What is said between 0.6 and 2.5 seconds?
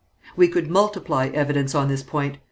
multiply evidence on this point.